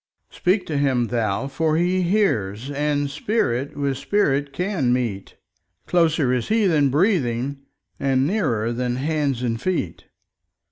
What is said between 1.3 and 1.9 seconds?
for